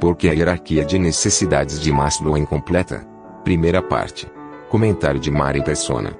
[0.00, 3.04] Porque a hierarquia de necessidades de Maslow é incompleta.
[3.42, 4.26] Primeira parte.
[4.68, 6.10] Comentário de Mari Persona.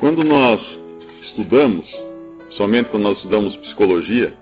[0.00, 0.60] Quando nós
[1.22, 1.86] estudamos,
[2.50, 4.34] somente quando nós estudamos psicologia,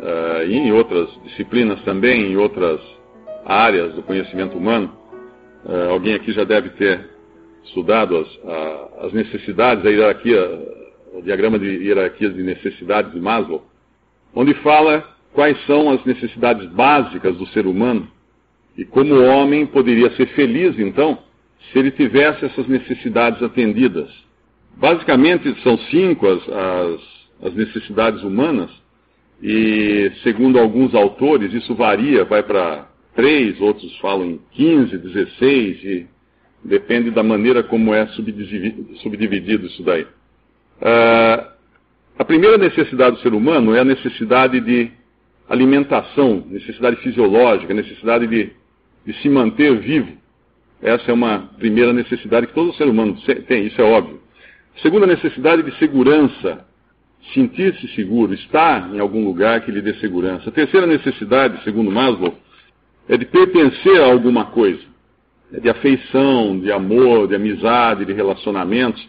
[0.00, 2.80] uh, e em outras disciplinas também, em outras
[3.44, 4.92] áreas do conhecimento humano,
[5.64, 7.10] uh, alguém aqui já deve ter
[7.64, 10.40] estudado as, a, as necessidades, a hierarquia,
[11.14, 13.62] o diagrama de hierarquias de necessidades de Maslow,
[14.34, 18.08] onde fala quais são as necessidades básicas do ser humano
[18.76, 21.18] e como o homem poderia ser feliz, então,
[21.70, 24.10] se ele tivesse essas necessidades atendidas.
[24.76, 27.00] Basicamente, são cinco as, as,
[27.48, 28.70] as necessidades humanas,
[29.42, 36.06] e segundo alguns autores, isso varia, vai para três, outros falam em 15, 16, e
[36.64, 40.02] depende da maneira como é subdividido, subdividido isso daí.
[40.02, 41.50] Uh,
[42.18, 44.90] a primeira necessidade do ser humano é a necessidade de
[45.50, 48.52] alimentação, necessidade fisiológica, necessidade de,
[49.04, 50.16] de se manter vivo.
[50.80, 54.20] Essa é uma primeira necessidade que todo ser humano tem, isso é óbvio.
[54.80, 56.64] Segunda necessidade de segurança,
[57.34, 60.52] sentir-se seguro, estar em algum lugar que lhe dê segurança.
[60.52, 62.34] Terceira necessidade, segundo Maslow,
[63.08, 64.80] é de pertencer a alguma coisa,
[65.52, 69.06] é de afeição, de amor, de amizade, de relacionamentos.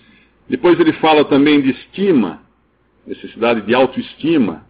[0.49, 2.41] Depois ele fala também de estima,
[3.05, 4.65] necessidade de autoestima,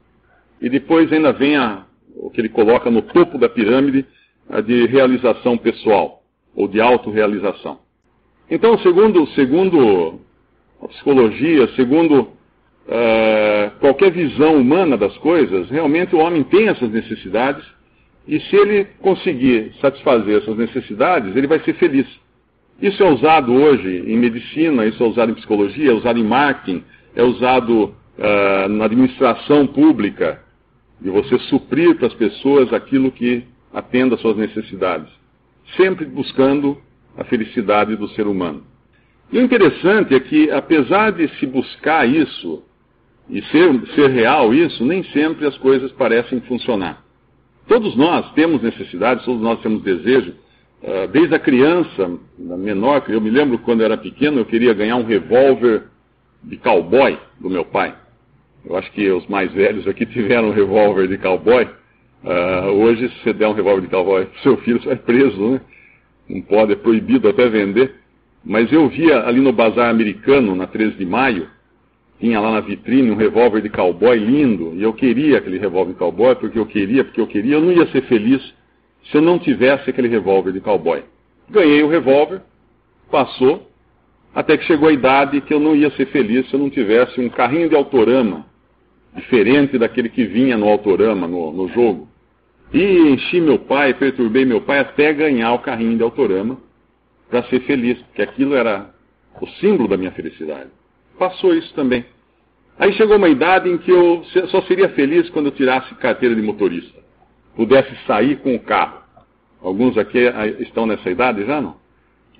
[0.61, 1.83] e depois ainda vem a,
[2.15, 4.05] o que ele coloca no topo da pirâmide,
[4.49, 6.21] a de realização pessoal,
[6.55, 7.79] ou de autorrealização.
[8.49, 10.19] Então, segundo, segundo
[10.81, 17.65] a psicologia, segundo uh, qualquer visão humana das coisas, realmente o homem tem essas necessidades,
[18.27, 22.05] e se ele conseguir satisfazer essas necessidades, ele vai ser feliz.
[22.81, 26.83] Isso é usado hoje em medicina, isso é usado em psicologia, é usado em marketing,
[27.15, 30.41] é usado uh, na administração pública,
[31.01, 35.09] de você suprir para as pessoas aquilo que atenda às suas necessidades,
[35.75, 36.77] sempre buscando
[37.17, 38.63] a felicidade do ser humano.
[39.31, 42.63] E o interessante é que, apesar de se buscar isso,
[43.29, 47.03] e ser, ser real isso, nem sempre as coisas parecem funcionar.
[47.67, 50.33] Todos nós temos necessidades, todos nós temos desejo.
[50.83, 54.97] Uh, desde a criança, menor, eu me lembro quando eu era pequeno, eu queria ganhar
[54.97, 55.83] um revólver
[56.43, 57.95] de cowboy do meu pai.
[58.65, 61.67] Eu acho que os mais velhos aqui tiveram um revólver de cowboy.
[62.23, 65.41] Uh, hoje, se você der um revólver de cowboy para seu filho, você é preso,
[65.49, 65.61] né?
[66.29, 67.95] Não pode, é proibido até vender.
[68.43, 71.47] Mas eu via ali no bazar americano, na 13 de maio,
[72.19, 75.97] tinha lá na vitrine um revólver de cowboy lindo, e eu queria aquele revólver de
[75.97, 78.41] cowboy porque eu queria, porque eu queria, eu não ia ser feliz
[79.05, 81.03] se eu não tivesse aquele revólver de cowboy.
[81.49, 82.41] Ganhei o revólver,
[83.09, 83.67] passou,
[84.33, 87.19] até que chegou a idade que eu não ia ser feliz se eu não tivesse
[87.19, 88.45] um carrinho de autorama,
[89.15, 92.07] diferente daquele que vinha no autorama, no, no jogo.
[92.73, 96.57] E enchi meu pai, perturbei meu pai até ganhar o carrinho de autorama
[97.29, 98.89] para ser feliz, porque aquilo era
[99.39, 100.69] o símbolo da minha felicidade.
[101.17, 102.05] Passou isso também.
[102.79, 106.41] Aí chegou uma idade em que eu só seria feliz quando eu tirasse carteira de
[106.41, 106.99] motorista,
[107.55, 109.01] pudesse sair com o carro.
[109.61, 110.19] Alguns aqui
[110.59, 111.80] estão nessa idade já, não?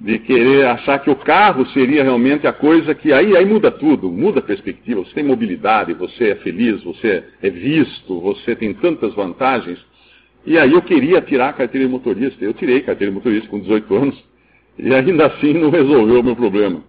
[0.03, 4.11] De querer achar que o carro seria realmente a coisa que aí, aí muda tudo,
[4.11, 5.01] muda a perspectiva.
[5.01, 9.77] Você tem mobilidade, você é feliz, você é visto, você tem tantas vantagens.
[10.43, 12.43] E aí eu queria tirar a carteira de motorista.
[12.43, 14.23] Eu tirei a carteira de motorista com 18 anos
[14.79, 16.83] e ainda assim não resolveu o meu problema.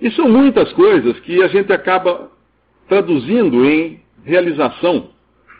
[0.00, 2.30] E são muitas coisas que a gente acaba
[2.88, 5.10] traduzindo em realização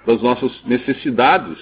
[0.06, 1.58] das nossas necessidades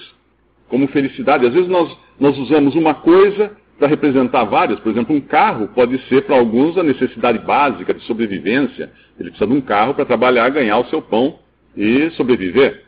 [0.69, 1.45] como felicidade.
[1.45, 4.79] Às vezes nós, nós usamos uma coisa para representar várias.
[4.79, 8.91] Por exemplo, um carro pode ser para alguns a necessidade básica de sobrevivência.
[9.19, 11.39] Ele precisa de um carro para trabalhar, ganhar o seu pão
[11.75, 12.83] e sobreviver.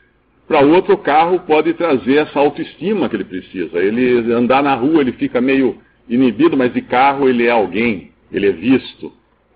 [0.47, 3.77] Para outro, o carro pode trazer essa autoestima que ele precisa.
[3.77, 5.77] Ele andar na rua, ele fica meio
[6.09, 9.13] inibido, mas de carro ele é alguém, ele é visto.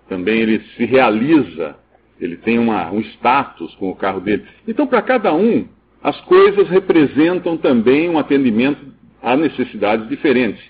[0.08, 1.74] Também ele se realiza,
[2.20, 4.44] ele tem uma, um status com o carro dele.
[4.68, 5.66] Então, para cada um,
[6.00, 10.62] as coisas representam também um atendimento a necessidades diferentes.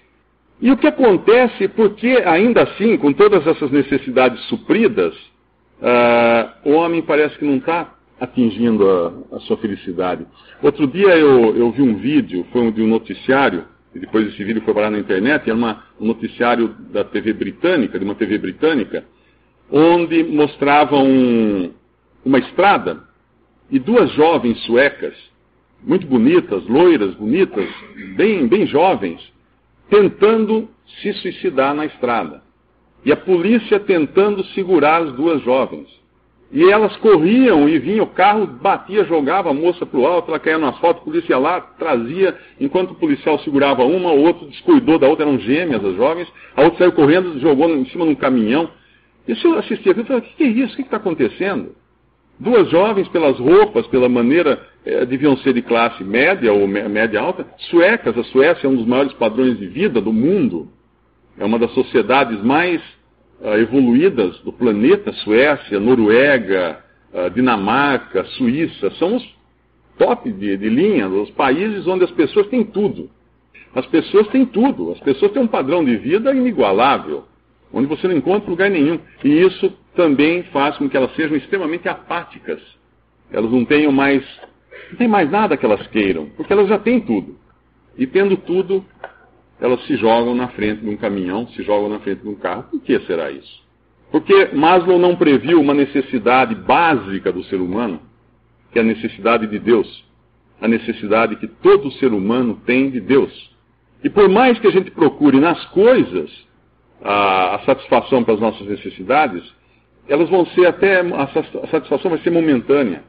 [0.61, 5.15] E o que acontece, porque ainda assim, com todas essas necessidades supridas,
[5.81, 10.27] uh, o homem parece que não está atingindo a, a, sua felicidade.
[10.63, 13.65] Outro dia eu, eu vi um vídeo, foi um, de um noticiário,
[13.95, 17.99] e depois esse vídeo foi parar na internet, era uma, um noticiário da TV britânica,
[17.99, 19.05] de uma TV britânica,
[19.71, 21.73] onde mostrava um,
[22.25, 23.03] uma estrada
[23.71, 25.15] e duas jovens suecas,
[25.83, 27.69] muito bonitas, loiras, bonitas,
[28.17, 29.21] bem, bem jovens,
[29.89, 30.69] tentando
[31.01, 32.43] se suicidar na estrada.
[33.05, 35.89] E a polícia tentando segurar as duas jovens.
[36.51, 40.39] E elas corriam e vinha o carro, batia, jogava a moça para o alto, ela
[40.39, 44.99] caía no asfalto, polícia ia lá, trazia, enquanto o policial segurava uma, o outro descuidou
[44.99, 48.15] da outra, eram gêmeas as jovens, a outra saiu correndo, jogou em cima de um
[48.15, 48.71] caminhão.
[49.27, 50.75] Isso eu assistia aquilo e falei, o que é isso?
[50.75, 51.75] O que está acontecendo?
[52.39, 57.47] Duas jovens, pelas roupas, pela maneira, eh, deviam ser de classe média ou média alta,
[57.71, 58.17] suecas.
[58.19, 60.69] A Suécia é um dos maiores padrões de vida do mundo.
[61.39, 62.81] É uma das sociedades mais
[63.41, 65.13] uh, evoluídas do planeta.
[65.13, 66.81] Suécia, Noruega,
[67.13, 69.35] uh, Dinamarca, Suíça, são os
[69.99, 73.11] top de, de linha, os países onde as pessoas têm tudo.
[73.75, 74.93] As pessoas têm tudo.
[74.93, 77.25] As pessoas têm um padrão de vida inigualável,
[77.73, 78.99] onde você não encontra lugar nenhum.
[79.23, 82.61] E isso também faz com que elas sejam extremamente apáticas.
[83.31, 84.25] Elas não tenham mais,
[84.91, 87.37] não tem mais nada que elas queiram, porque elas já têm tudo.
[87.97, 88.85] E tendo tudo,
[89.61, 92.65] elas se jogam na frente de um caminhão, se jogam na frente de um carro.
[92.65, 93.63] Por que será isso?
[94.11, 98.01] Porque Maslow não previu uma necessidade básica do ser humano,
[98.73, 100.05] que é a necessidade de Deus,
[100.61, 103.53] a necessidade que todo ser humano tem de Deus.
[104.03, 106.31] E por mais que a gente procure nas coisas
[107.03, 109.43] a, a satisfação para as nossas necessidades,
[110.09, 113.03] elas vão ser até, a satisfação vai ser momentânea.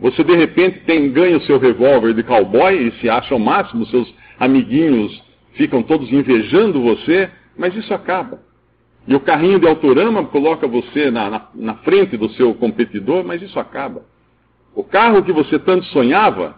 [0.00, 3.86] Você de repente tem, ganha o seu revólver de cowboy e se acha ao máximo,
[3.86, 8.40] seus amiguinhos ficam todos invejando você, mas isso acaba.
[9.06, 13.42] E o carrinho de autorama coloca você na, na, na frente do seu competidor, mas
[13.42, 14.04] isso acaba.
[14.74, 16.56] O carro que você tanto sonhava,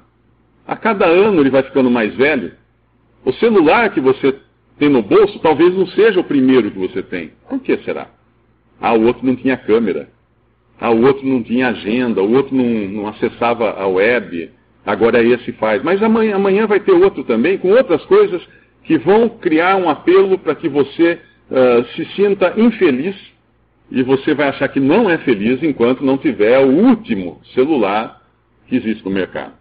[0.67, 2.53] a cada ano ele vai ficando mais velho.
[3.25, 4.39] O celular que você
[4.79, 7.33] tem no bolso talvez não seja o primeiro que você tem.
[7.49, 8.09] Por que será?
[8.81, 10.09] Ah, o outro não tinha câmera.
[10.81, 12.23] Ah, o outro não tinha agenda.
[12.23, 14.51] O outro não, não acessava a web.
[14.85, 15.83] Agora esse faz.
[15.83, 18.43] Mas amanhã, amanhã vai ter outro também, com outras coisas
[18.83, 21.19] que vão criar um apelo para que você
[21.51, 23.17] uh, se sinta infeliz
[23.91, 28.23] e você vai achar que não é feliz enquanto não tiver o último celular
[28.67, 29.55] que existe no mercado.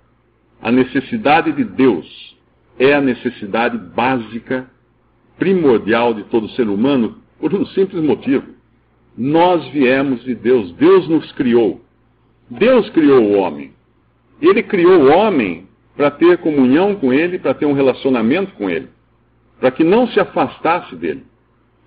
[0.62, 2.36] A necessidade de Deus
[2.80, 4.68] é a necessidade básica,
[5.38, 8.46] primordial de todo ser humano, por um simples motivo.
[9.18, 11.82] Nós viemos de Deus, Deus nos criou.
[12.50, 13.72] Deus criou o homem.
[14.42, 18.90] Ele criou o homem para ter comunhão com ele, para ter um relacionamento com ele,
[19.60, 21.24] para que não se afastasse dele.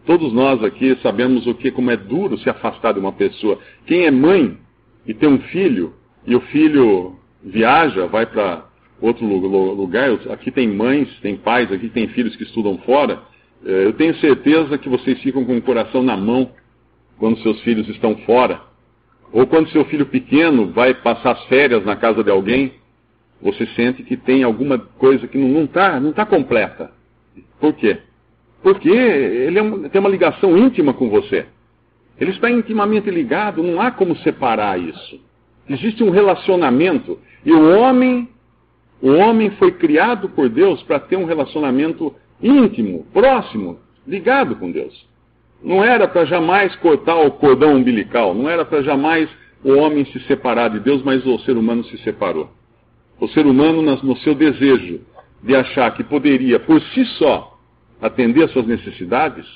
[0.06, 3.58] Todos nós aqui sabemos o que como é duro se afastar de uma pessoa.
[3.86, 4.56] Quem é mãe
[5.04, 5.94] e tem um filho
[6.24, 8.64] e o filho viaja, vai para
[9.00, 13.20] outro lugar, aqui tem mães, tem pais, aqui tem filhos que estudam fora.
[13.64, 16.50] Eh, eu tenho certeza que vocês ficam com o coração na mão
[17.18, 18.60] quando seus filhos estão fora,
[19.32, 22.74] ou quando seu filho pequeno vai passar as férias na casa de alguém,
[23.40, 26.90] você sente que tem alguma coisa que não está não tá completa.
[27.60, 27.98] Por quê?
[28.62, 31.46] Porque ele é tem uma ligação íntima com você.
[32.18, 35.20] Ele está intimamente ligado, não há como separar isso.
[35.68, 37.18] Existe um relacionamento.
[37.44, 38.28] E o homem,
[39.02, 45.06] o homem foi criado por Deus para ter um relacionamento íntimo, próximo, ligado com Deus.
[45.62, 49.28] Não era para jamais cortar o cordão umbilical, não era para jamais
[49.64, 52.50] o homem se separar de Deus, mas o ser humano se separou.
[53.18, 55.00] O ser humano, no seu desejo
[55.42, 57.58] de achar que poderia, por si só,
[58.00, 59.46] atender às suas necessidades,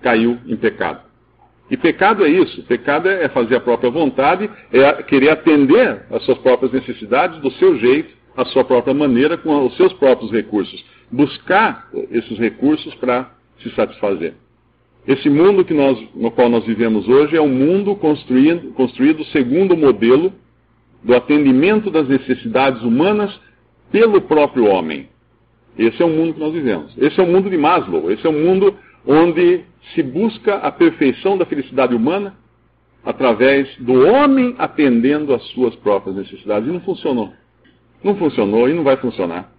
[0.00, 1.00] caiu em pecado.
[1.70, 6.38] E pecado é isso: pecado é fazer a própria vontade, é querer atender às suas
[6.38, 10.84] próprias necessidades do seu jeito, à sua própria maneira, com os seus próprios recursos.
[11.10, 13.30] Buscar esses recursos para
[13.62, 14.34] se satisfazer.
[15.06, 19.74] Esse mundo que nós, no qual nós vivemos hoje é um mundo construído, construído segundo
[19.74, 20.32] o modelo
[21.02, 23.38] do atendimento das necessidades humanas
[23.90, 25.08] pelo próprio homem.
[25.76, 26.96] Esse é o mundo que nós vivemos.
[26.96, 28.10] Esse é o mundo de Maslow.
[28.10, 32.36] Esse é o mundo onde se busca a perfeição da felicidade humana
[33.04, 36.68] através do homem atendendo às suas próprias necessidades.
[36.68, 37.32] E não funcionou.
[38.04, 39.51] Não funcionou e não vai funcionar.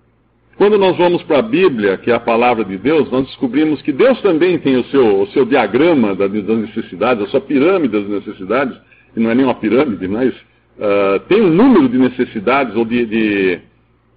[0.55, 3.91] Quando nós vamos para a Bíblia, que é a palavra de Deus, nós descobrimos que
[3.91, 8.77] Deus também tem o seu, o seu diagrama das necessidades, a sua pirâmide das necessidades,
[9.15, 13.05] e não é nem uma pirâmide, mas uh, tem um número de necessidades ou de,
[13.05, 13.59] de,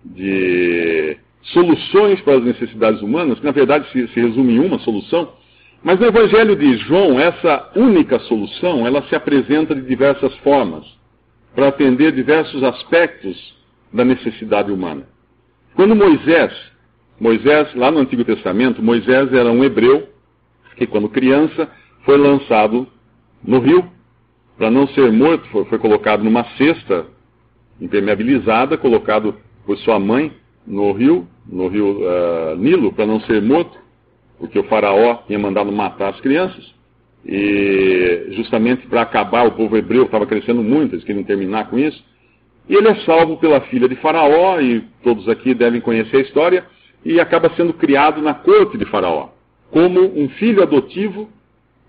[0.05, 5.33] de, soluções para as necessidades humanas, que na verdade se, se resume em uma solução.
[5.83, 10.85] Mas no Evangelho de João, essa única solução, ela se apresenta de diversas formas.
[11.55, 13.55] para atender diversos aspectos
[13.91, 15.05] da necessidade humana.
[15.77, 16.53] Quando Moisés,
[17.21, 20.09] Moisés, lá no Antigo Testamento, Moisés era um hebreu
[20.75, 21.69] que, quando criança,
[22.03, 22.89] foi lançado
[23.45, 23.85] no rio
[24.57, 27.07] para não ser morto, foi, foi colocado numa cesta
[27.79, 30.33] impermeabilizada, colocado por sua mãe
[30.67, 33.79] no rio, no rio uh, Nilo, para não ser morto,
[34.39, 36.75] porque o faraó tinha mandado matar as crianças.
[37.23, 42.03] E justamente para acabar, o povo hebreu estava crescendo muito, eles queriam terminar com isso.
[42.69, 46.65] E ele é salvo pela filha de Faraó, e todos aqui devem conhecer a história,
[47.05, 49.29] e acaba sendo criado na corte de Faraó,
[49.71, 51.31] como um filho adotivo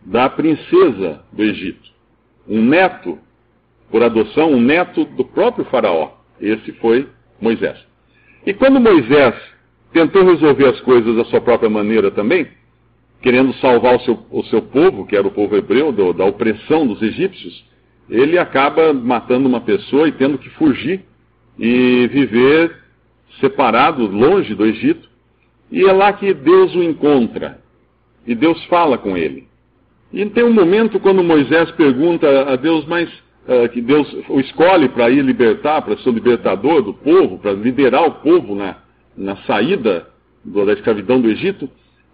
[0.06, 1.90] da princesa do Egito.
[2.48, 3.18] Um neto,
[3.92, 6.12] por adoção, um neto do próprio Faraó.
[6.40, 7.08] Esse foi
[7.42, 7.78] Moisés.
[8.46, 9.36] E quando Moisés
[9.92, 12.48] tentou resolver as coisas da sua própria maneira também,
[13.22, 16.86] querendo salvar o seu, o seu povo, que era o povo hebreu, do, da opressão
[16.86, 17.66] dos egípcios,
[18.10, 21.02] ele acaba matando uma pessoa e tendo que fugir
[21.58, 22.76] e viver
[23.40, 25.10] separado, longe do Egito.
[25.72, 27.60] E é lá que Deus o encontra.
[28.26, 29.48] E Deus fala com ele.
[30.12, 33.10] E tem um momento quando Moisés pergunta a Deus, mas
[33.48, 37.52] uh, que Deus o escolhe para ir libertar, para ser o libertador do povo, para
[37.52, 38.78] liderar o povo na,
[39.16, 40.08] na saída
[40.44, 41.70] do, da escravidão do Egito.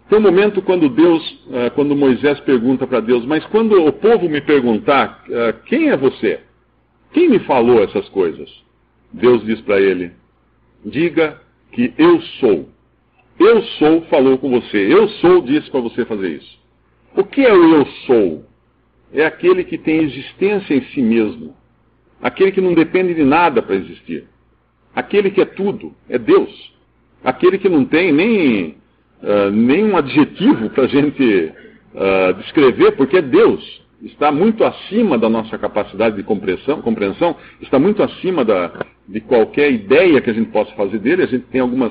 [0.08, 4.28] Tem um momento quando Deus, uh, quando Moisés pergunta para Deus, mas quando o povo
[4.28, 6.40] me perguntar, uh, quem é você?
[7.12, 8.50] Quem me falou essas coisas?
[9.12, 10.12] Deus diz para ele,
[10.84, 11.40] diga
[11.72, 12.68] que eu sou.
[13.38, 14.76] Eu sou falou com você.
[14.92, 16.58] Eu sou disse para você fazer isso.
[17.16, 18.44] O que é o eu sou?
[19.12, 21.54] É aquele que tem existência em si mesmo.
[22.20, 24.24] Aquele que não depende de nada para existir.
[24.94, 26.72] Aquele que é tudo, é Deus.
[27.22, 28.76] Aquele que não tem nem
[29.24, 31.52] uh, nenhum adjetivo para a gente
[31.94, 33.82] uh, descrever, porque Deus.
[34.02, 39.72] Está muito acima da nossa capacidade de compreensão, compreensão está muito acima da, de qualquer
[39.72, 41.22] ideia que a gente possa fazer dele.
[41.22, 41.90] A gente tem algumas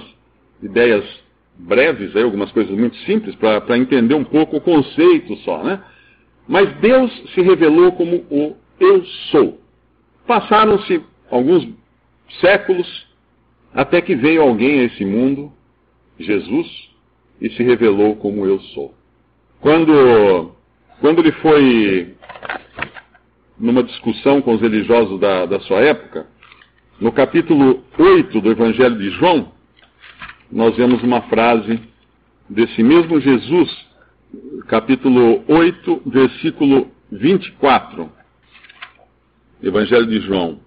[0.61, 1.03] ideias
[1.57, 5.81] breves, aí, algumas coisas muito simples, para entender um pouco o conceito só, né?
[6.47, 9.59] Mas Deus se revelou como o Eu Sou.
[10.27, 11.67] Passaram-se alguns
[12.41, 13.07] séculos
[13.73, 15.51] até que veio alguém a esse mundo,
[16.19, 16.92] Jesus,
[17.43, 18.95] e se revelou como Eu Sou.
[19.59, 20.51] Quando,
[21.01, 22.15] quando ele foi
[23.59, 26.25] numa discussão com os religiosos da, da sua época,
[27.01, 29.51] no capítulo 8 do Evangelho de João,
[30.49, 31.81] nós vemos uma frase
[32.49, 33.69] desse mesmo Jesus,
[34.67, 38.09] capítulo 8, versículo 24.
[39.61, 40.59] Evangelho de João.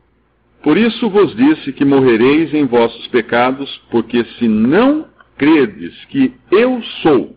[0.62, 5.06] Por isso vos disse que morrereis em vossos pecados, porque se não
[5.37, 7.37] credes que eu sou,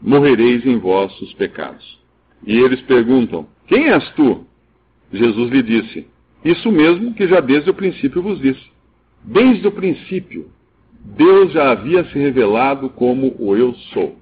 [0.00, 1.98] morrereis em vossos pecados.
[2.46, 4.46] E eles perguntam: Quem és tu?
[5.12, 6.06] Jesus lhe disse:
[6.44, 8.64] Isso mesmo que já desde o princípio vos disse.
[9.24, 10.50] Desde o princípio,
[11.00, 14.16] Deus já havia se revelado como o Eu Sou,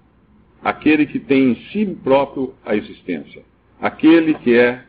[0.62, 3.42] aquele que tem em si próprio a existência,
[3.80, 4.82] aquele que é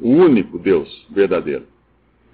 [0.00, 1.66] o único Deus verdadeiro.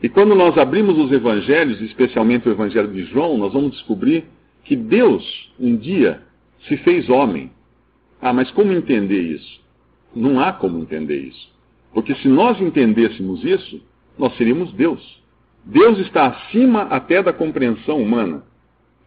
[0.02, 4.24] E quando nós abrimos os evangelhos, especialmente o evangelho de João, nós vamos descobrir
[4.64, 6.22] que Deus um dia
[6.68, 7.50] se fez homem.
[8.20, 9.60] Ah, mas como entender isso?
[10.14, 11.50] Não há como entender isso.
[11.92, 13.80] Porque se nós entendêssemos isso,
[14.18, 15.20] nós seríamos Deus.
[15.64, 18.42] Deus está acima até da compreensão humana.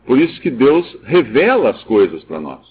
[0.06, 2.62] Por isso que Deus revela as coisas para nós.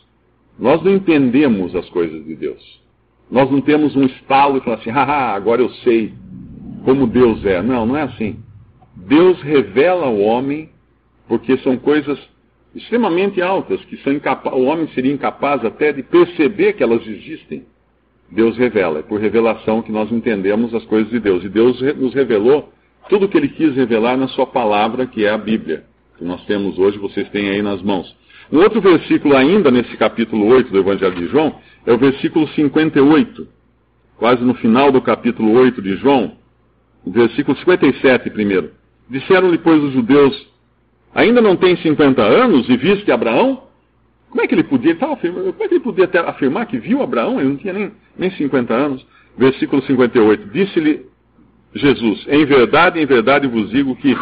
[0.59, 2.83] Nós não entendemos as coisas de Deus.
[3.31, 6.13] Nós não temos um estalo e falar assim, haha, agora eu sei
[6.85, 7.63] como Deus é.
[7.63, 8.39] Não, não é assim.
[8.95, 10.69] Deus revela ao homem
[11.27, 12.19] porque são coisas
[12.75, 14.13] extremamente altas, que são
[14.53, 17.65] o homem seria incapaz até de perceber que elas existem.
[18.31, 21.45] Deus revela, é por revelação que nós entendemos as coisas de Deus.
[21.45, 22.73] E Deus nos revelou
[23.09, 25.85] tudo o que Ele quis revelar na Sua palavra, que é a Bíblia
[26.23, 28.15] que nós temos hoje, vocês têm aí nas mãos.
[28.51, 33.49] Um outro versículo ainda nesse capítulo 8 do Evangelho de João é o versículo 58,
[34.19, 36.37] quase no final do capítulo 8 de João,
[37.05, 38.71] versículo 57 primeiro.
[39.11, 40.49] Disseram-lhe, pois, os judeus,
[41.15, 43.65] ainda não tem 50 anos e viste Abraão?
[44.31, 47.39] Como é que ele podia, como é que ele podia afirmar que viu Abraão?
[47.39, 49.07] Ele não tinha nem, nem 50 anos.
[49.37, 50.49] Versículo 58.
[50.49, 51.07] Disse-lhe
[51.75, 54.17] Jesus, em verdade, em verdade vos digo que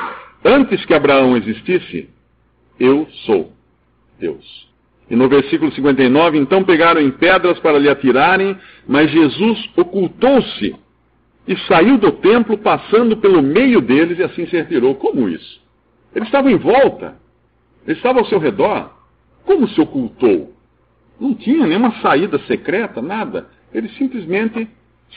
[0.44, 2.08] Antes que Abraão existisse,
[2.78, 3.52] eu sou
[4.18, 4.68] Deus.
[5.10, 8.56] E no versículo 59, então pegaram em pedras para lhe atirarem,
[8.86, 10.74] mas Jesus ocultou-se
[11.46, 14.94] e saiu do templo, passando pelo meio deles, e assim se retirou.
[14.94, 15.60] Como isso?
[16.14, 17.16] Ele estava em volta,
[17.86, 18.90] ele estava ao seu redor.
[19.44, 20.52] Como se ocultou?
[21.18, 23.48] Não tinha nenhuma saída secreta, nada.
[23.72, 24.68] Ele simplesmente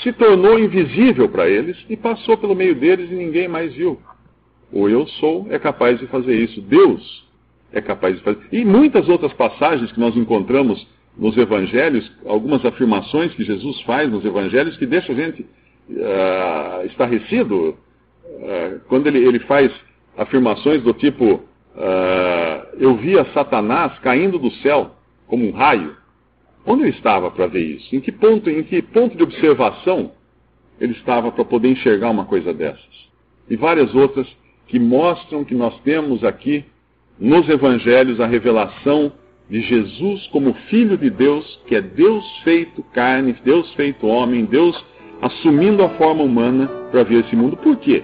[0.01, 3.99] se tornou invisível para eles e passou pelo meio deles e ninguém mais viu.
[4.71, 6.61] O eu sou é capaz de fazer isso.
[6.61, 7.23] Deus
[7.71, 8.39] é capaz de fazer.
[8.51, 10.85] E muitas outras passagens que nós encontramos
[11.17, 17.77] nos evangelhos, algumas afirmações que Jesus faz nos evangelhos que deixa a gente uh, estarrecido.
[18.25, 19.71] Uh, quando ele, ele, faz
[20.17, 24.91] afirmações do tipo: uh, Eu via Satanás caindo do céu
[25.27, 25.95] como um raio.
[26.65, 27.93] Onde ele estava para ver isso?
[27.93, 30.11] Em que ponto, em que ponto de observação
[30.79, 33.09] ele estava para poder enxergar uma coisa dessas?
[33.49, 34.27] E várias outras
[34.67, 36.63] que mostram que nós temos aqui
[37.19, 39.11] nos evangelhos a revelação
[39.49, 44.83] de Jesus como Filho de Deus, que é Deus feito carne, Deus feito homem, Deus
[45.21, 47.57] assumindo a forma humana para vir esse mundo.
[47.57, 48.03] Por quê?